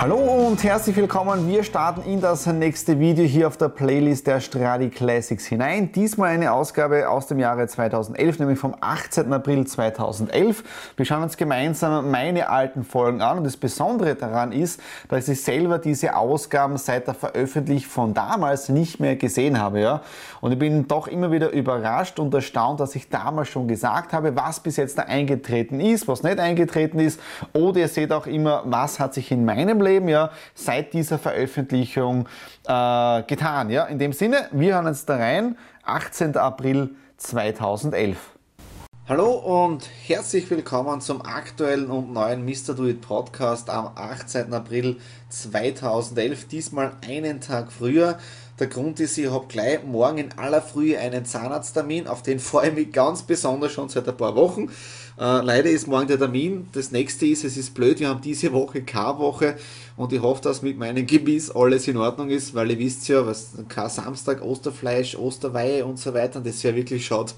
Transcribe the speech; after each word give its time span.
Hallo 0.00 0.46
und 0.46 0.62
herzlich 0.62 0.94
willkommen. 0.94 1.48
Wir 1.48 1.64
starten 1.64 2.08
in 2.08 2.20
das 2.20 2.46
nächste 2.46 3.00
Video 3.00 3.24
hier 3.24 3.48
auf 3.48 3.56
der 3.56 3.68
Playlist 3.68 4.28
der 4.28 4.38
Stradi 4.38 4.90
Classics 4.90 5.44
hinein. 5.44 5.90
Diesmal 5.90 6.28
eine 6.28 6.52
Ausgabe 6.52 7.08
aus 7.08 7.26
dem 7.26 7.40
Jahre 7.40 7.66
2011, 7.66 8.38
nämlich 8.38 8.60
vom 8.60 8.76
18. 8.80 9.32
April 9.32 9.66
2011. 9.66 10.62
Wir 10.96 11.04
schauen 11.04 11.24
uns 11.24 11.36
gemeinsam 11.36 12.12
meine 12.12 12.48
alten 12.48 12.84
Folgen 12.84 13.22
an 13.22 13.38
und 13.38 13.44
das 13.44 13.56
Besondere 13.56 14.14
daran 14.14 14.52
ist, 14.52 14.80
dass 15.08 15.26
ich 15.26 15.42
selber 15.42 15.80
diese 15.80 16.14
Ausgaben 16.14 16.76
seit 16.76 17.08
der 17.08 17.14
Veröffentlichung 17.14 17.90
von 17.90 18.14
damals 18.14 18.68
nicht 18.68 19.00
mehr 19.00 19.16
gesehen 19.16 19.60
habe. 19.60 19.80
Ja? 19.80 20.02
Und 20.40 20.52
ich 20.52 20.60
bin 20.60 20.86
doch 20.86 21.08
immer 21.08 21.32
wieder 21.32 21.50
überrascht 21.50 22.20
und 22.20 22.32
erstaunt, 22.32 22.78
dass 22.78 22.94
ich 22.94 23.08
damals 23.08 23.48
schon 23.48 23.66
gesagt 23.66 24.12
habe, 24.12 24.36
was 24.36 24.60
bis 24.60 24.76
jetzt 24.76 24.96
da 24.96 25.02
eingetreten 25.02 25.80
ist, 25.80 26.06
was 26.06 26.22
nicht 26.22 26.38
eingetreten 26.38 27.00
ist. 27.00 27.18
Oder 27.52 27.80
ihr 27.80 27.88
seht 27.88 28.12
auch 28.12 28.28
immer, 28.28 28.62
was 28.64 29.00
hat 29.00 29.12
sich 29.12 29.32
in 29.32 29.44
meinem 29.44 29.80
Leben 29.80 29.87
Leben 29.88 30.08
ja 30.08 30.30
seit 30.54 30.92
dieser 30.92 31.18
Veröffentlichung 31.18 32.28
äh, 32.66 33.22
getan. 33.22 33.70
Ja? 33.70 33.84
In 33.84 33.98
dem 33.98 34.12
Sinne, 34.12 34.48
wir 34.52 34.74
hören 34.74 34.86
uns 34.86 35.04
da 35.04 35.16
rein, 35.16 35.56
18. 35.84 36.36
April 36.36 36.90
2011. 37.16 38.16
Hallo 39.08 39.32
und 39.32 39.88
herzlich 40.06 40.50
willkommen 40.50 41.00
zum 41.00 41.22
aktuellen 41.22 41.90
und 41.90 42.12
neuen 42.12 42.44
Mr. 42.44 42.74
Do 42.76 42.86
It 42.86 43.00
Podcast 43.00 43.70
am 43.70 43.92
18. 43.94 44.52
April 44.52 44.98
2011, 45.30 46.46
diesmal 46.48 46.92
einen 47.02 47.40
Tag 47.40 47.72
früher. 47.72 48.18
Der 48.58 48.66
Grund 48.66 48.98
ist, 48.98 49.16
ich 49.16 49.30
habe 49.30 49.46
gleich 49.46 49.84
morgen 49.84 50.18
in 50.18 50.32
aller 50.36 50.60
Frühe 50.60 50.98
einen 50.98 51.24
Zahnarzttermin, 51.24 52.08
auf 52.08 52.22
den 52.22 52.40
freue 52.40 52.70
ich 52.70 52.74
mich 52.74 52.92
ganz 52.92 53.22
besonders 53.22 53.70
schon 53.70 53.88
seit 53.88 54.08
ein 54.08 54.16
paar 54.16 54.34
Wochen. 54.34 54.68
Äh, 55.18 55.42
leider 55.42 55.68
ist 55.68 55.88
morgen 55.88 56.06
der 56.06 56.18
Termin. 56.18 56.68
Das 56.72 56.92
nächste 56.92 57.26
ist, 57.26 57.42
es 57.44 57.56
ist 57.56 57.74
blöd, 57.74 57.98
wir 57.98 58.08
haben 58.08 58.20
diese 58.20 58.52
Woche 58.52 58.82
keine 58.82 59.18
Woche 59.18 59.56
und 59.96 60.12
ich 60.12 60.22
hoffe, 60.22 60.42
dass 60.42 60.62
mit 60.62 60.78
meinem 60.78 61.06
Gebiss 61.06 61.50
alles 61.50 61.88
in 61.88 61.96
Ordnung 61.96 62.30
ist, 62.30 62.54
weil 62.54 62.70
ihr 62.70 62.78
wisst 62.78 63.08
ja, 63.08 63.26
was 63.26 63.50
kein 63.68 63.88
Samstag, 63.90 64.42
Osterfleisch, 64.42 65.16
Osterweihe 65.16 65.84
und 65.84 65.98
so 65.98 66.14
weiter 66.14 66.38
und 66.38 66.46
das 66.46 66.62
wäre 66.62 66.76
wirklich 66.76 67.04
schade, 67.04 67.32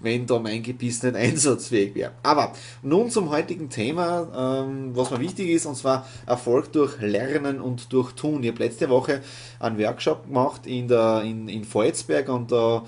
wenn 0.00 0.26
da 0.26 0.38
mein 0.38 0.62
Gebiss 0.62 1.02
nicht 1.02 1.14
einsatzfähig 1.16 1.94
wäre. 1.94 2.12
Aber 2.22 2.52
nun 2.82 3.10
zum 3.10 3.28
heutigen 3.28 3.68
Thema, 3.68 4.64
ähm, 4.64 4.92
was 4.94 5.10
mir 5.10 5.20
wichtig 5.20 5.50
ist, 5.50 5.66
und 5.66 5.76
zwar 5.76 6.06
Erfolg 6.24 6.72
durch 6.72 6.98
Lernen 7.02 7.60
und 7.60 7.92
durch 7.92 8.12
Tun. 8.12 8.42
Ich 8.42 8.50
habe 8.50 8.64
letzte 8.64 8.88
Woche 8.88 9.20
einen 9.60 9.78
Workshop 9.78 10.26
gemacht 10.26 10.65
in, 10.66 10.88
der, 10.88 11.22
in, 11.22 11.48
in 11.48 11.64
Volzberg 11.64 12.28
und 12.28 12.52
da 12.52 12.84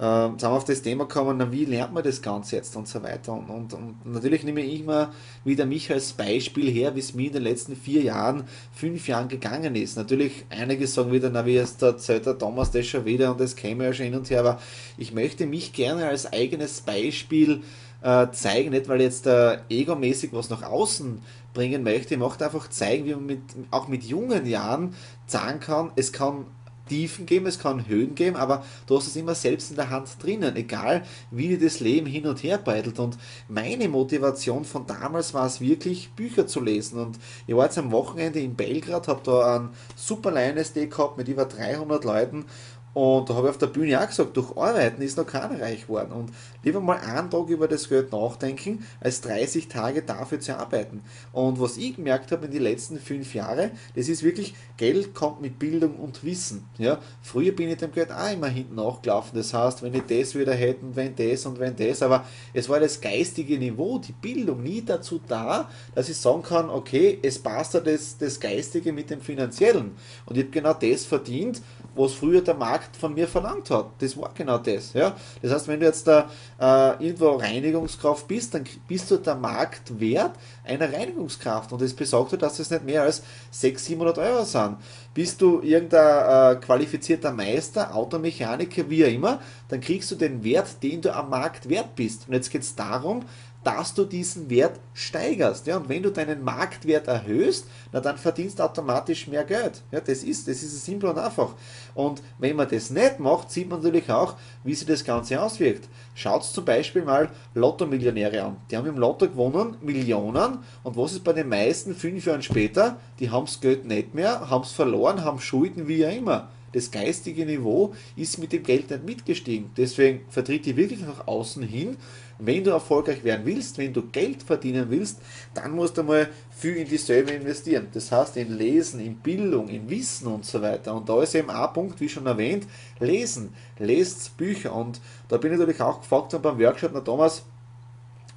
äh, 0.00 0.28
sind 0.28 0.42
wir 0.42 0.50
auf 0.50 0.64
das 0.64 0.80
Thema 0.80 1.04
gekommen, 1.04 1.36
na, 1.38 1.52
wie 1.52 1.66
lernt 1.66 1.92
man 1.92 2.02
das 2.02 2.22
Ganze 2.22 2.56
jetzt 2.56 2.74
und 2.74 2.88
so 2.88 3.02
weiter. 3.02 3.34
Und, 3.34 3.50
und, 3.50 3.74
und 3.74 4.06
natürlich 4.06 4.44
nehme 4.44 4.62
ich 4.62 4.80
immer 4.80 5.12
wieder 5.44 5.66
mich 5.66 5.92
als 5.92 6.14
Beispiel 6.14 6.70
her, 6.70 6.94
wie 6.94 7.00
es 7.00 7.14
mir 7.14 7.26
in 7.26 7.34
den 7.34 7.42
letzten 7.42 7.76
vier 7.76 8.02
Jahren, 8.02 8.44
fünf 8.72 9.08
Jahren 9.08 9.28
gegangen 9.28 9.74
ist. 9.74 9.96
Natürlich, 9.96 10.46
einige 10.48 10.86
sagen 10.86 11.12
wieder, 11.12 11.28
na, 11.30 11.44
wie 11.44 11.54
jetzt 11.54 11.82
erzählt 11.82 12.24
der 12.24 12.38
Thomas 12.38 12.70
das 12.70 12.86
schon 12.86 13.04
wieder 13.04 13.30
und 13.30 13.40
das 13.40 13.56
käme 13.56 13.84
ja 13.84 13.92
schon 13.92 14.06
hin 14.06 14.14
und 14.14 14.30
her, 14.30 14.40
aber 14.40 14.60
ich 14.96 15.12
möchte 15.12 15.44
mich 15.44 15.74
gerne 15.74 16.06
als 16.08 16.32
eigenes 16.32 16.80
Beispiel 16.80 17.62
äh, 18.02 18.28
zeigen, 18.32 18.70
nicht 18.70 18.88
weil 18.88 19.02
jetzt 19.02 19.26
äh, 19.26 19.58
egomäßig 19.68 20.32
was 20.32 20.48
nach 20.48 20.62
außen 20.62 21.20
bringen 21.52 21.82
möchte, 21.82 22.14
ich 22.14 22.20
möchte 22.20 22.46
einfach 22.46 22.70
zeigen, 22.70 23.04
wie 23.04 23.14
man 23.14 23.26
mit, 23.26 23.42
auch 23.70 23.88
mit 23.88 24.04
jungen 24.04 24.46
Jahren 24.46 24.94
sagen 25.26 25.60
kann, 25.60 25.90
es 25.96 26.12
kann 26.12 26.46
Tiefen 26.90 27.24
geben, 27.24 27.46
es 27.46 27.60
kann 27.60 27.86
Höhen 27.86 28.16
geben, 28.16 28.34
aber 28.34 28.64
du 28.88 28.96
hast 28.96 29.06
es 29.06 29.14
immer 29.14 29.36
selbst 29.36 29.70
in 29.70 29.76
der 29.76 29.90
Hand 29.90 30.08
drinnen, 30.20 30.56
egal 30.56 31.04
wie 31.30 31.46
dir 31.46 31.60
das 31.60 31.78
Leben 31.78 32.08
hin 32.08 32.26
und 32.26 32.42
her 32.42 32.58
beitelt. 32.58 32.98
Und 32.98 33.16
meine 33.48 33.88
Motivation 33.88 34.64
von 34.64 34.86
damals 34.86 35.32
war 35.32 35.46
es 35.46 35.60
wirklich, 35.60 36.10
Bücher 36.16 36.48
zu 36.48 36.60
lesen. 36.60 36.98
Und 36.98 37.20
ich 37.46 37.54
war 37.54 37.66
jetzt 37.66 37.78
am 37.78 37.92
Wochenende 37.92 38.40
in 38.40 38.56
Belgrad, 38.56 39.06
habe 39.06 39.20
da 39.22 39.56
einen 39.56 39.68
super 39.94 40.32
Lions 40.32 40.72
Day 40.72 40.88
gehabt 40.88 41.16
mit 41.16 41.28
über 41.28 41.44
300 41.44 42.04
Leuten 42.04 42.44
und 42.92 43.30
da 43.30 43.34
habe 43.34 43.46
ich 43.46 43.50
auf 43.50 43.58
der 43.58 43.68
Bühne 43.68 44.00
auch 44.00 44.06
gesagt, 44.06 44.36
durch 44.36 44.56
Arbeiten 44.56 45.00
ist 45.02 45.16
noch 45.16 45.26
keiner 45.26 45.60
reich 45.60 45.82
geworden. 45.82 46.12
Und 46.12 46.32
lieber 46.64 46.80
mal 46.80 46.98
einen 46.98 47.30
Tag 47.30 47.48
über 47.48 47.68
das 47.68 47.88
Geld 47.88 48.10
nachdenken, 48.10 48.84
als 49.00 49.20
30 49.20 49.68
Tage 49.68 50.02
dafür 50.02 50.40
zu 50.40 50.58
arbeiten. 50.58 51.02
Und 51.32 51.60
was 51.60 51.76
ich 51.76 51.96
gemerkt 51.96 52.32
habe 52.32 52.46
in 52.46 52.52
den 52.52 52.62
letzten 52.62 52.98
fünf 52.98 53.32
Jahren, 53.34 53.70
das 53.94 54.08
ist 54.08 54.24
wirklich, 54.24 54.54
Geld 54.76 55.14
kommt 55.14 55.40
mit 55.40 55.58
Bildung 55.58 55.96
und 55.96 56.24
Wissen. 56.24 56.64
Ja, 56.78 56.98
früher 57.22 57.52
bin 57.52 57.70
ich 57.70 57.76
dem 57.76 57.92
Geld 57.92 58.10
auch 58.10 58.32
immer 58.32 58.48
hinten 58.48 58.74
nachgelaufen. 58.74 59.38
Das 59.38 59.54
heißt, 59.54 59.82
wenn 59.82 59.94
ich 59.94 60.02
das 60.08 60.34
wieder 60.34 60.54
hätte, 60.54 60.84
wenn 60.94 61.14
das 61.14 61.46
und 61.46 61.60
wenn 61.60 61.76
das. 61.76 62.02
Aber 62.02 62.24
es 62.52 62.68
war 62.68 62.80
das 62.80 63.00
geistige 63.00 63.56
Niveau, 63.56 63.98
die 63.98 64.12
Bildung 64.12 64.64
nie 64.64 64.82
dazu 64.84 65.20
da, 65.28 65.70
dass 65.94 66.08
ich 66.08 66.16
sagen 66.16 66.42
kann, 66.42 66.68
okay, 66.68 67.20
es 67.22 67.38
passt 67.38 67.74
ja 67.74 67.80
das, 67.80 68.18
das 68.18 68.40
Geistige 68.40 68.92
mit 68.92 69.10
dem 69.10 69.20
Finanziellen. 69.20 69.92
Und 70.26 70.36
ich 70.36 70.44
habe 70.44 70.50
genau 70.50 70.74
das 70.74 71.04
verdient, 71.04 71.62
was 71.94 72.12
früher 72.12 72.40
der 72.40 72.54
Markt 72.54 72.96
von 72.96 73.14
mir 73.14 73.28
verlangt 73.28 73.70
hat. 73.70 73.90
Das 73.98 74.16
war 74.16 74.30
genau 74.34 74.58
das. 74.58 74.92
Ja? 74.92 75.16
Das 75.42 75.52
heißt, 75.52 75.68
wenn 75.68 75.80
du 75.80 75.86
jetzt 75.86 76.06
da 76.06 76.30
äh, 76.60 77.04
irgendwo 77.04 77.30
Reinigungskraft 77.30 78.26
bist, 78.28 78.54
dann 78.54 78.64
bist 78.86 79.10
du 79.10 79.16
der 79.16 79.34
Marktwert 79.34 80.32
einer 80.64 80.92
Reinigungskraft. 80.92 81.72
Und 81.72 81.82
das 81.82 81.94
besagt, 81.94 82.40
dass 82.40 82.58
es 82.58 82.70
nicht 82.70 82.84
mehr 82.84 83.02
als 83.02 83.22
600, 83.50 83.90
700 83.90 84.18
Euro 84.18 84.44
sind. 84.44 84.76
Bist 85.12 85.40
du 85.40 85.60
irgendein 85.62 86.56
äh, 86.56 86.60
qualifizierter 86.60 87.32
Meister, 87.32 87.94
Automechaniker, 87.94 88.88
wie 88.88 89.04
auch 89.04 89.10
immer, 89.10 89.40
dann 89.68 89.80
kriegst 89.80 90.10
du 90.10 90.14
den 90.14 90.44
Wert, 90.44 90.82
den 90.82 91.02
du 91.02 91.14
am 91.14 91.30
Markt 91.30 91.68
wert 91.68 91.94
bist. 91.96 92.28
Und 92.28 92.34
jetzt 92.34 92.50
geht 92.50 92.62
es 92.62 92.74
darum, 92.74 93.24
dass 93.62 93.92
du 93.92 94.04
diesen 94.04 94.48
Wert 94.48 94.80
steigerst. 94.94 95.66
Ja? 95.66 95.76
Und 95.76 95.88
wenn 95.88 96.02
du 96.02 96.10
deinen 96.10 96.42
Marktwert 96.42 97.08
erhöhst, 97.08 97.66
na 97.92 98.00
dann 98.00 98.16
verdienst 98.16 98.58
du 98.58 98.62
automatisch 98.62 99.26
mehr 99.28 99.44
Geld. 99.44 99.82
Ja, 99.90 100.00
das 100.00 100.22
ist, 100.22 100.48
das 100.48 100.62
ist 100.62 100.84
simpel 100.84 101.10
und 101.10 101.18
einfach. 101.18 101.54
Und 101.94 102.22
wenn 102.38 102.56
man 102.56 102.68
das 102.68 102.90
nicht 102.90 103.20
macht, 103.20 103.50
sieht 103.50 103.68
man 103.68 103.80
natürlich 103.80 104.10
auch, 104.10 104.36
wie 104.64 104.74
sich 104.74 104.86
das 104.86 105.04
Ganze 105.04 105.40
auswirkt. 105.40 105.88
Schaut 106.14 106.44
zum 106.44 106.64
Beispiel 106.64 107.02
mal 107.02 107.30
Lotto-Millionäre 107.54 108.42
an. 108.42 108.56
Die 108.70 108.76
haben 108.76 108.86
im 108.86 108.98
Lotto 108.98 109.28
gewonnen 109.28 109.76
Millionen 109.82 110.58
und 110.82 110.96
was 110.96 111.12
ist 111.12 111.24
bei 111.24 111.32
den 111.32 111.48
meisten 111.48 111.94
fünf 111.94 112.24
Jahren 112.24 112.42
später? 112.42 112.96
Die 113.18 113.30
haben 113.30 113.46
das 113.46 113.60
Geld 113.60 113.84
nicht 113.84 114.14
mehr, 114.14 114.48
haben 114.48 114.64
es 114.64 114.72
verloren, 114.72 115.24
haben 115.24 115.40
Schulden 115.40 115.86
wie 115.86 116.06
auch 116.06 116.16
immer 116.16 116.48
das 116.72 116.90
geistige 116.90 117.46
Niveau 117.46 117.94
ist 118.16 118.38
mit 118.38 118.52
dem 118.52 118.62
Geld 118.62 118.90
nicht 118.90 119.04
mitgestiegen. 119.04 119.70
Deswegen 119.76 120.20
vertritt 120.28 120.66
die 120.66 120.76
wirklich 120.76 121.00
nach 121.00 121.26
außen 121.26 121.62
hin. 121.62 121.96
Wenn 122.40 122.64
du 122.64 122.70
erfolgreich 122.70 123.22
werden 123.24 123.44
willst, 123.44 123.78
wenn 123.78 123.92
du 123.92 124.02
Geld 124.10 124.42
verdienen 124.42 124.86
willst, 124.90 125.18
dann 125.54 125.72
musst 125.72 125.96
du 125.96 126.02
mal 126.02 126.28
viel 126.50 126.76
in 126.76 126.88
dieselbe 126.88 127.32
investieren. 127.32 127.88
Das 127.92 128.10
heißt 128.10 128.36
in 128.36 128.56
Lesen, 128.56 129.00
in 129.00 129.16
Bildung, 129.16 129.68
in 129.68 129.88
Wissen 129.88 130.26
und 130.26 130.44
so 130.44 130.60
weiter. 130.60 130.94
Und 130.94 131.08
da 131.08 131.22
ist 131.22 131.34
eben 131.34 131.50
ein 131.50 131.72
Punkt, 131.72 132.00
wie 132.00 132.08
schon 132.08 132.26
erwähnt, 132.26 132.66
Lesen. 132.98 133.54
Lest 133.78 134.36
Bücher. 134.36 134.74
Und 134.74 135.00
da 135.28 135.36
bin 135.36 135.52
ich 135.52 135.58
natürlich 135.58 135.80
auch 135.80 136.00
gefragt 136.00 136.36
beim 136.42 136.58
Workshop, 136.58 136.92
na 136.94 137.00
Thomas, 137.00 137.42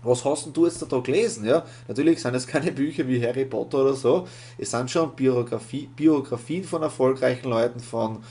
was 0.03 0.25
hast 0.25 0.45
denn 0.45 0.53
du 0.53 0.65
jetzt 0.65 0.85
da 0.91 1.00
gelesen? 1.00 1.45
Ja, 1.45 1.65
natürlich 1.88 2.21
sind 2.21 2.35
es 2.35 2.45
keine 2.45 2.71
Bücher 2.71 3.07
wie 3.07 3.25
Harry 3.25 3.45
Potter 3.45 3.79
oder 3.79 3.94
so. 3.94 4.27
Es 4.57 4.71
sind 4.71 4.91
schon 4.91 5.15
Biografie, 5.15 5.89
Biografien 5.95 6.63
von 6.63 6.81
erfolgreichen 6.81 7.50
Leuten, 7.50 7.79
von 7.79 8.21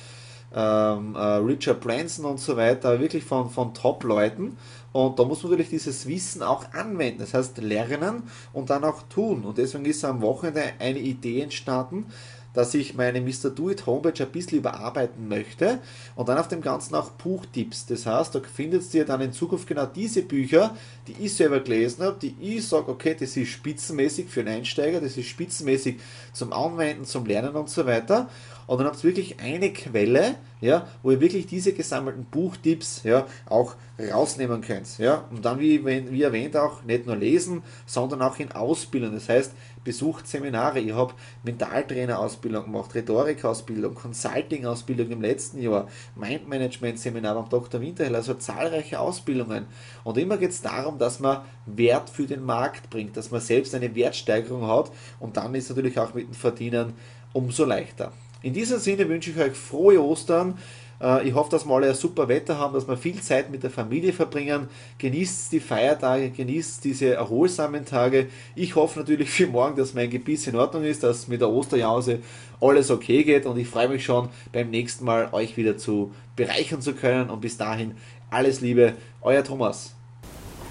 ähm, 0.55 1.15
äh, 1.15 1.19
Richard 1.19 1.81
Branson 1.81 2.25
und 2.25 2.39
so 2.39 2.57
weiter, 2.57 3.01
wirklich 3.01 3.25
von, 3.25 3.51
von 3.51 3.75
Top-Leuten. 3.75 4.57
Und 4.93 5.19
da 5.19 5.25
muss 5.25 5.43
man 5.43 5.53
natürlich 5.53 5.71
dieses 5.71 6.07
Wissen 6.07 6.43
auch 6.43 6.73
anwenden. 6.73 7.21
Das 7.21 7.35
heißt, 7.35 7.59
lernen 7.59 8.25
und 8.53 8.71
dann 8.71 8.85
auch 8.85 9.03
tun. 9.09 9.45
Und 9.45 9.59
deswegen 9.59 9.87
ist 9.87 10.05
am 10.05 10.21
Wochenende 10.21 10.65
eine 10.79 10.99
Idee 10.99 11.41
entstanden, 11.41 12.07
dass 12.55 12.75
ich 12.75 12.95
meine 12.95 13.21
Mr. 13.21 13.51
Do 13.51 13.71
It 13.71 13.87
Homepage 13.87 14.23
ein 14.23 14.31
bisschen 14.31 14.59
überarbeiten 14.59 15.29
möchte 15.29 15.81
und 16.17 16.29
dann 16.29 16.39
auf 16.39 16.49
dem 16.49 16.61
Ganzen 16.61 16.95
auch 16.95 17.11
Buchtipps. 17.11 17.87
Das 17.87 18.07
heißt, 18.07 18.35
da 18.35 18.41
findet 18.41 18.93
ihr 18.95 19.05
dann 19.05 19.21
in 19.21 19.33
Zukunft 19.33 19.67
genau 19.67 19.87
diese 19.87 20.23
Bücher, 20.23 20.77
die 21.07 21.15
ich 21.25 21.35
selber 21.35 21.61
gelesen 21.61 22.05
habe, 22.05 22.19
die 22.21 22.35
ich 22.41 22.67
sage, 22.67 22.91
okay, 22.91 23.17
das 23.19 23.37
ist 23.37 23.49
spitzenmäßig 23.49 24.29
für 24.29 24.41
einen 24.41 24.57
Einsteiger, 24.57 25.01
das 25.01 25.17
ist 25.17 25.29
spitzenmäßig 25.29 25.99
zum 26.33 26.53
Anwenden, 26.53 27.05
zum 27.05 27.27
Lernen 27.27 27.55
und 27.55 27.69
so 27.69 27.87
weiter. 27.87 28.29
Und 28.67 28.79
dann 28.79 28.87
habt 28.87 28.99
ihr 28.99 29.05
wirklich 29.05 29.41
eine 29.41 29.73
Quelle, 29.73 30.37
ja, 30.63 30.87
wo 31.03 31.11
ihr 31.11 31.21
wirklich 31.21 31.47
diese 31.47 31.73
gesammelten 31.73 32.25
Buchtipps 32.25 33.03
ja, 33.03 33.27
auch 33.47 33.75
rausnehmen 33.99 34.63
könnt. 34.63 34.97
Ja. 34.99 35.25
Und 35.31 35.45
dann, 35.45 35.59
wie, 35.59 35.85
wie 35.85 36.23
erwähnt, 36.23 36.57
auch 36.57 36.83
nicht 36.85 37.07
nur 37.07 37.17
lesen, 37.17 37.63
sondern 37.85 38.23
auch 38.23 38.39
in 38.39 38.53
Ausbildung. 38.53 39.13
Das 39.13 39.29
heißt, 39.29 39.53
besucht 39.85 40.29
Seminare. 40.29 40.79
Ich 40.79 40.93
habe 40.93 41.15
Mentaltrainer-Ausbildung 41.43 42.65
gemacht, 42.65 42.95
Rhetorikausbildung, 42.95 43.95
Consulting-Ausbildung 43.95 45.11
im 45.11 45.21
letzten 45.21 45.61
Jahr, 45.61 45.89
Mindmanagement-Seminar 46.15 47.35
beim 47.35 47.49
Dr. 47.49 47.81
Winterhell, 47.81 48.15
also 48.15 48.35
zahlreiche 48.35 49.01
Ausbildungen. 49.01 49.67
Und 50.05 50.17
immer 50.17 50.37
geht 50.37 50.51
es 50.51 50.63
darum, 50.63 50.99
dass 50.99 51.19
man 51.19 51.43
Wert 51.67 52.09
für 52.09 52.27
den 52.27 52.45
Markt 52.45 52.89
bringt, 52.89 53.17
dass 53.17 53.33
man 53.33 53.41
selbst 53.41 53.75
eine 53.75 53.95
Wertsteigerung 53.95 54.67
hat 54.67 54.93
und 55.19 55.37
dann 55.37 55.55
ist 55.55 55.69
natürlich 55.69 55.99
auch 55.99 56.15
mit 56.15 56.29
dem 56.29 56.35
Verdienen 56.35 56.93
umso 57.33 57.65
leichter. 57.65 58.13
In 58.43 58.53
diesem 58.53 58.79
Sinne 58.79 59.09
wünsche 59.09 59.31
ich 59.31 59.39
euch 59.39 59.53
frohe 59.53 60.03
Ostern. 60.03 60.59
Äh, 61.01 61.29
ich 61.29 61.35
hoffe, 61.35 61.51
dass 61.51 61.65
wir 61.65 61.75
alle 61.75 61.89
ein 61.89 61.95
super 61.95 62.29
Wetter 62.29 62.59
haben, 62.59 62.75
dass 62.75 62.89
wir 62.89 62.97
viel 62.97 63.21
Zeit 63.21 63.51
mit 63.51 63.63
der 63.63 63.71
Familie 63.71 64.13
verbringen. 64.13 64.69
Genießt 64.99 65.53
die 65.53 65.61
Feiertage, 65.61 66.31
genießt 66.31 66.85
diese 66.85 67.15
erholsamen 67.15 67.85
Tage. 67.85 68.29
Ich 68.55 68.75
hoffe 68.75 69.01
natürlich 69.01 69.31
für 69.31 69.47
morgen, 69.47 69.77
dass 69.77 69.95
mein 69.95 70.11
Gebiss 70.11 70.47
in 70.47 70.57
Ordnung 70.57 70.85
ist, 70.85 71.03
dass 71.03 71.29
mit 71.29 71.41
der 71.41 71.51
Osterjause 71.51 72.21
alles 72.61 72.91
okay 72.91 73.25
geht 73.25 73.47
und 73.47 73.59
ich 73.59 73.69
freue 73.69 73.89
mich 73.89 74.05
schon 74.05 74.29
beim 74.53 74.71
nächsten 74.71 75.05
Mal 75.05 75.29
euch 75.33 75.57
wieder 75.57 75.77
zu 75.77 76.13
bereichern 76.37 76.81
zu 76.81 76.95
können 76.95 77.31
und 77.31 77.41
bis 77.41 77.57
dahin 77.57 77.95
alles 78.31 78.61
Liebe, 78.61 78.95
euer 79.21 79.45
Thomas. 79.45 79.95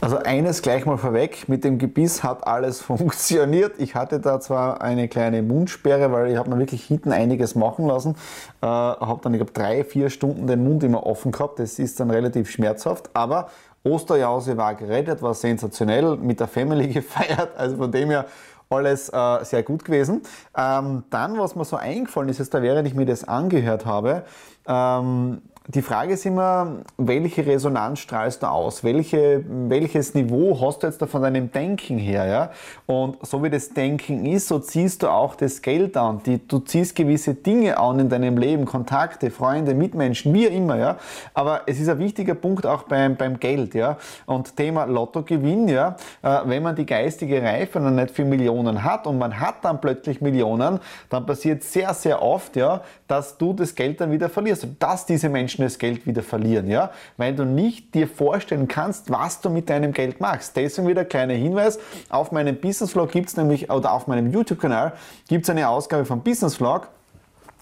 Also 0.02 0.18
eines 0.18 0.64
gleich 0.64 0.88
mal 0.88 0.98
vorweg, 0.98 1.48
mit 1.48 1.64
dem 1.64 1.78
Gebiss 1.78 2.24
hat 2.24 2.48
alles 2.48 2.82
funktioniert. 2.82 3.74
Ich 3.78 3.94
hatte 3.94 4.20
da 4.20 4.40
zwar 4.40 4.82
eine 4.82 5.08
kleine 5.08 5.44
Mundsperre, 5.44 6.12
weil 6.12 6.32
ich 6.32 6.38
habe 6.38 6.50
mir 6.50 6.58
wirklich 6.58 6.84
hinten 6.84 7.12
einiges 7.12 7.54
machen 7.54 7.86
lassen. 7.86 8.16
Äh, 8.64 8.66
habe 8.66 9.20
dann, 9.22 9.36
ich 9.36 9.38
glaube, 9.38 9.52
drei, 9.52 9.84
vier 9.84 10.10
Stunden 10.10 10.48
den 10.48 10.64
Mund 10.64 10.84
immer 10.84 11.06
offen 11.06 11.32
gehabt. 11.32 11.60
Das 11.60 11.78
ist 11.78 12.00
dann 12.00 12.10
relativ 12.10 12.50
schmerzhaft, 12.50 13.12
aber 13.14 13.50
Osterjause 13.84 14.58
war 14.58 14.74
gerettet, 14.74 15.22
war 15.22 15.36
sensationell, 15.36 16.18
mit 16.18 16.40
der 16.40 16.48
Family 16.48 16.88
gefeiert. 16.94 17.56
Also 17.56 17.78
von 17.78 17.92
dem 17.92 18.10
her 18.10 18.26
alles 18.72 19.10
äh, 19.10 19.44
sehr 19.44 19.62
gut 19.62 19.86
gewesen. 19.86 20.24
Ähm, 20.58 21.04
dann, 21.12 21.38
was 21.38 21.56
mir 21.56 21.66
so 21.66 21.76
eingefallen 21.76 22.30
ist, 22.30 22.40
ist 22.40 22.56
da 22.56 22.64
während 22.64 22.88
ich 22.88 22.96
mir 22.96 23.06
das 23.06 23.24
angehört 23.28 23.86
habe, 23.86 24.24
ähm, 24.68 25.44
die 25.68 25.84
Frage 25.84 26.14
ist 26.14 26.26
immer, 26.26 26.78
welche 26.98 27.46
Resonanz 27.46 28.00
strahlst 28.00 28.42
du 28.42 28.48
aus? 28.48 28.84
Welche, 28.84 29.44
welches 29.48 30.16
Niveau 30.16 30.60
hast 30.60 30.82
du 30.82 30.88
jetzt 30.88 31.00
da 31.00 31.06
von 31.06 31.22
deinem 31.22 31.52
Denken 31.52 32.00
her? 32.00 32.26
Ja? 32.26 32.52
Und 32.88 33.24
so 33.26 33.44
wie 33.44 33.50
das 33.52 33.70
Denken 33.70 34.26
ist, 34.26 34.48
so 34.48 34.58
ziehst 34.58 35.04
du 35.04 35.08
auch 35.08 35.36
das 35.36 35.62
Geld 35.62 35.96
an. 35.98 36.22
Die, 36.26 36.46
du 36.46 36.60
ziehst 36.60 36.96
gewisse 36.96 37.36
Dinge 37.36 37.78
an 37.78 38.00
in 38.00 38.10
deinem 38.10 38.38
Leben, 38.38 38.66
Kontakte, 38.66 39.30
Freunde, 39.30 39.76
Mitmenschen, 39.76 40.34
wie 40.34 40.46
immer. 40.46 40.78
Ja? 40.78 40.98
Aber 41.36 41.62
es 41.68 41.80
ist 41.80 41.90
ein 41.90 42.00
wichtiger 42.00 42.34
Punkt 42.34 42.66
auch 42.66 42.84
beim, 42.84 43.16
beim 43.16 43.40
Geld. 43.40 43.76
Ja? 43.76 43.98
Und 44.26 44.56
Thema 44.56 44.86
Lottogewinn, 44.86 45.68
ja? 45.68 45.96
Äh, 46.24 46.40
wenn 46.46 46.64
man 46.64 46.76
die 46.76 46.88
geistige 46.88 47.42
Reife 47.42 47.80
noch 47.80 47.92
nicht 47.92 48.10
für 48.10 48.26
Millionen 48.26 48.84
hat 48.84 49.06
und 49.06 49.20
man 49.20 49.40
hat 49.40 49.64
dann 49.64 49.80
plötzlich 49.80 50.22
Millionen, 50.22 50.80
dann 51.10 51.26
passiert 51.28 51.64
sehr, 51.64 51.94
sehr 51.94 52.22
oft, 52.22 52.56
ja, 52.56 52.82
dass 53.08 53.38
du 53.38 53.54
das 53.54 53.76
Geld 53.76 54.02
dann 54.02 54.12
wieder 54.12 54.28
verlierst. 54.28 54.68
Dass 54.80 55.06
diese 55.06 55.30
Menschen 55.30 55.51
Menschen 55.60 55.64
das 55.64 55.80
Geld 55.80 56.06
wieder 56.06 56.24
verlieren, 56.24 56.68
ja? 56.68 56.92
Weil 57.18 57.36
du 57.36 57.46
nicht 57.46 57.94
dir 57.94 58.08
vorstellen 58.08 58.68
kannst, 58.68 59.10
was 59.10 59.42
du 59.42 59.50
mit 59.50 59.70
deinem 59.70 59.94
Geld 59.94 60.20
machst. 60.20 60.56
Deswegen 60.56 60.88
wieder 60.88 61.02
ein 61.02 61.10
kleiner 61.10 61.34
Hinweis. 61.34 61.80
Auf 62.10 62.32
meinem 62.32 62.56
Business 62.56 62.92
Vlog 62.92 63.12
gibt 63.12 63.30
es 63.30 63.38
nämlich, 63.38 63.70
oder 63.70 63.92
auf 63.92 64.08
meinem 64.08 64.32
YouTube-Kanal 64.32 64.94
gibt 65.28 65.46
es 65.46 65.50
eine 65.50 65.68
Ausgabe 65.68 66.06
vom 66.06 66.22
Business 66.22 66.56
Vlog, 66.56 66.90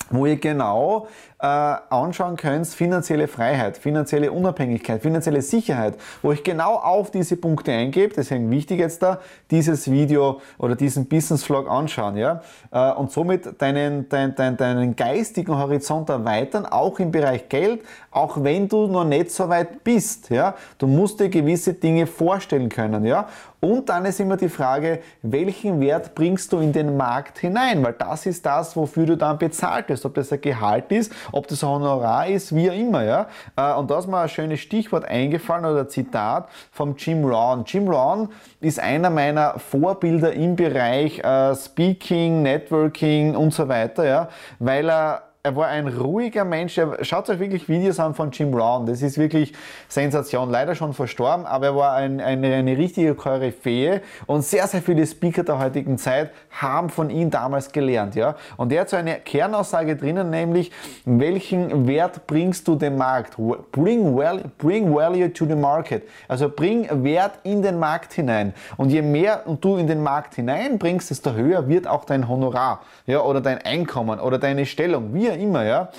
wo 0.10 0.26
ihr 0.26 0.38
genau 0.38 1.08
äh, 1.42 1.46
anschauen 1.46 2.36
könnt, 2.36 2.68
finanzielle 2.68 3.28
Freiheit, 3.28 3.78
finanzielle 3.78 4.32
Unabhängigkeit, 4.32 5.02
finanzielle 5.02 5.42
Sicherheit, 5.42 5.96
wo 6.22 6.32
ich 6.32 6.44
genau 6.44 6.76
auf 6.76 7.12
diese 7.12 7.38
Punkte 7.38 7.72
eingebe. 7.72 8.14
Deswegen 8.14 8.52
wichtig 8.52 8.80
jetzt 8.80 9.02
da, 9.02 9.20
dieses 9.50 9.90
Video 9.90 10.42
oder 10.58 10.76
diesen 10.76 11.08
Business 11.08 11.44
Vlog 11.44 11.70
anschauen, 11.70 12.18
ja, 12.18 12.42
äh, 12.72 12.92
und 12.94 13.12
somit 13.12 13.62
deinen, 13.62 14.10
dein, 14.10 14.36
dein, 14.36 14.58
deinen 14.58 14.96
geistigen 14.96 15.58
Horizont 15.58 16.10
erweitern, 16.10 16.66
auch 16.66 17.00
im 17.00 17.12
Bereich 17.12 17.48
Geld, 17.48 17.82
auch 18.12 18.44
wenn 18.44 18.68
du 18.68 18.88
noch 18.88 19.06
nicht 19.06 19.32
so 19.32 19.48
weit 19.48 19.84
bist, 19.84 20.30
ja. 20.30 20.56
Du 20.78 20.88
musst 20.88 21.20
dir 21.20 21.30
gewisse 21.30 21.74
Dinge 21.74 22.06
vorstellen 22.06 22.68
können, 22.70 23.06
ja. 23.06 23.28
Und 23.62 23.90
dann 23.90 24.06
ist 24.06 24.20
immer 24.20 24.38
die 24.38 24.48
Frage, 24.48 25.00
welchen 25.22 25.82
Wert 25.82 26.16
bringst 26.16 26.54
du 26.54 26.60
in 26.60 26.72
den 26.72 26.96
Markt 26.96 27.40
hinein? 27.40 27.84
Weil 27.84 27.94
das 27.94 28.26
ist 28.26 28.46
das, 28.46 28.76
wofür 28.76 29.06
du 29.06 29.18
dann 29.18 29.38
bezahlt 29.38 29.90
wirst. 29.90 30.06
Ob 30.06 30.14
das 30.14 30.32
ein 30.32 30.40
Gehalt 30.40 30.92
ist, 30.92 31.12
ob 31.32 31.48
das 31.48 31.64
ein 31.64 31.70
Honorar 31.70 32.28
ist, 32.28 32.56
wie 32.56 32.70
auch 32.70 32.76
immer. 32.76 33.04
Ja? 33.04 33.28
Äh, 33.58 33.74
und 33.74 33.92
da 33.92 34.00
ist 34.00 34.08
mir 34.08 34.20
ein 34.20 34.30
schönes 34.30 34.62
Stichwort 34.62 35.06
eingefallen 35.06 35.66
oder 35.66 35.90
Zitat 35.90 36.48
vom 36.72 36.96
Jim 36.96 37.26
Rohn. 37.26 37.64
Jim 37.66 37.90
Rohn 37.90 38.30
ist 38.62 38.80
einer 38.80 39.10
meiner 39.10 39.60
Vorbilder 39.60 40.32
im 40.32 40.56
Bereich 40.56 41.20
äh, 41.20 41.54
Speaking, 41.54 42.42
Networking 42.42 43.36
und 43.36 43.54
so 43.54 43.68
weiter, 43.68 44.06
ja? 44.06 44.30
weil 44.60 44.90
er 44.90 45.29
er 45.42 45.56
war 45.56 45.68
ein 45.68 45.88
ruhiger 45.88 46.44
Mensch. 46.44 46.78
Schaut 47.02 47.30
euch 47.30 47.40
wirklich 47.40 47.70
Videos 47.70 47.98
an 47.98 48.14
von 48.14 48.30
Jim 48.32 48.52
Brown. 48.52 48.86
Das 48.86 49.02
ist 49.02 49.18
wirklich 49.18 49.54
Sensation. 49.88 50.50
Leider 50.50 50.76
schon 50.76 50.94
verstorben, 50.94 51.46
aber 51.46 51.68
er 51.68 51.76
war 51.78 51.94
ein, 51.94 52.20
eine, 52.20 52.56
eine 52.56 52.78
richtige 52.78 53.16
Koryphäe 53.16 54.02
und 54.26 54.42
sehr, 54.42 54.68
sehr 54.68 54.82
viele 54.82 55.08
Speaker 55.08 55.44
der 55.44 55.58
heutigen 55.58 55.98
Zeit 55.98 56.32
haben 56.52 56.90
von 56.90 57.10
ihm 57.10 57.30
damals 57.30 57.72
gelernt. 57.72 58.16
Ja? 58.16 58.36
Und 58.58 58.74
er 58.74 58.82
hat 58.82 58.90
so 58.90 58.98
eine 58.98 59.16
Kernaussage 59.16 59.96
drinnen, 59.96 60.30
nämlich, 60.30 60.74
welchen 61.06 61.88
Wert 61.88 62.28
bringst 62.28 62.68
du 62.68 62.76
dem 62.76 62.98
Markt? 62.98 63.38
Bring, 63.72 64.18
well, 64.18 64.44
bring 64.58 64.94
value 64.94 65.32
to 65.32 65.46
the 65.46 65.56
market. 65.56 66.04
Also 66.28 66.50
bring 66.50 66.86
Wert 67.02 67.40
in 67.44 67.62
den 67.62 67.80
Markt 67.80 68.12
hinein. 68.12 68.54
Und 68.76 68.90
je 68.90 69.02
mehr 69.02 69.44
du 69.62 69.78
in 69.78 69.88
den 69.88 70.04
Markt 70.04 70.36
hineinbringst, 70.36 71.10
desto 71.10 71.32
höher 71.32 71.70
wird 71.70 71.88
auch 71.88 72.04
dein 72.04 72.28
Honorar 72.28 72.82
ja? 73.06 73.22
oder 73.22 73.40
dein 73.40 73.60
Einkommen 73.60 74.20
oder 74.20 74.38
deine 74.38 74.66
Stellung. 74.66 75.14
Immer, 75.34 75.64
ja. 75.64 75.92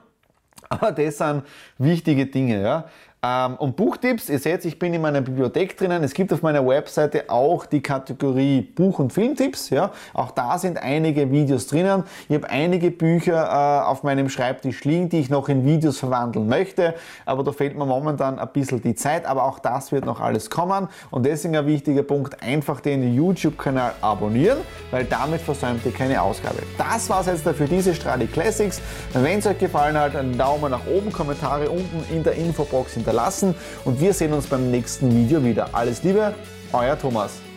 Aber 0.69 0.91
das 0.91 1.17
sind 1.17 1.43
wichtige 1.77 2.25
Dinge, 2.25 2.61
ja. 2.61 2.85
Ähm, 3.25 3.55
und 3.55 3.77
Buchtipps, 3.77 4.27
ihr 4.27 4.37
seht, 4.37 4.65
ich 4.65 4.77
bin 4.77 4.93
in 4.93 5.01
meiner 5.01 5.21
Bibliothek 5.21 5.77
drinnen. 5.77 6.03
Es 6.03 6.13
gibt 6.13 6.33
auf 6.33 6.41
meiner 6.41 6.67
Webseite 6.67 7.29
auch 7.29 7.65
die 7.65 7.81
Kategorie 7.81 8.61
Buch- 8.61 8.99
und 8.99 9.13
Filmtipps. 9.13 9.69
Ja? 9.69 9.91
Auch 10.13 10.31
da 10.31 10.59
sind 10.59 10.77
einige 10.77 11.31
Videos 11.31 11.67
drinnen. 11.67 12.03
Ich 12.27 12.35
habe 12.35 12.49
einige 12.49 12.91
Bücher 12.91 13.45
äh, 13.45 13.89
auf 13.89 14.03
meinem 14.03 14.27
Schreibtisch 14.27 14.83
liegen, 14.83 15.07
die 15.07 15.21
ich 15.21 15.29
noch 15.29 15.47
in 15.47 15.65
Videos 15.65 15.99
verwandeln 15.99 16.49
möchte. 16.49 16.95
Aber 17.25 17.45
da 17.45 17.53
fehlt 17.53 17.77
mir 17.77 17.85
momentan 17.85 18.39
ein 18.39 18.49
bisschen 18.51 18.81
die 18.81 18.93
Zeit. 18.93 19.25
Aber 19.25 19.45
auch 19.45 19.59
das 19.59 19.93
wird 19.93 20.03
noch 20.03 20.19
alles 20.19 20.49
kommen. 20.49 20.89
Und 21.09 21.25
deswegen 21.25 21.55
ein 21.55 21.65
wichtiger 21.65 22.03
Punkt, 22.03 22.43
einfach 22.43 22.81
den 22.81 23.13
YouTube-Kanal 23.13 23.93
abonnieren, 24.01 24.57
weil 24.91 25.05
damit 25.05 25.39
versäumt 25.39 25.85
ihr 25.85 25.93
keine 25.93 26.21
Ausgabe. 26.21 26.57
Das 26.77 27.09
war 27.09 27.21
es 27.21 27.27
jetzt 27.27 27.47
für 27.47 27.67
diese 27.67 27.95
Stradi 27.95 28.27
Classics. 28.27 28.81
Wenn 29.13 29.39
es 29.39 29.47
euch 29.47 29.59
gefallen 29.59 29.97
hat, 29.97 30.13
einen 30.13 30.37
Daumen 30.37 30.71
nach 30.71 30.85
oben, 30.87 31.13
Kommentare 31.13 31.69
unten 31.69 32.03
in 32.13 32.21
der 32.21 32.33
Infobox 32.33 32.95
hinterlassen 32.95 33.12
hinterlassen 33.13 33.55
und 33.85 33.99
wir 34.01 34.13
sehen 34.13 34.33
uns 34.33 34.47
beim 34.47 34.71
nächsten 34.71 35.15
Video 35.15 35.43
wieder. 35.43 35.69
Alles 35.73 36.03
Liebe, 36.03 36.33
euer 36.71 36.97
Thomas. 36.97 37.52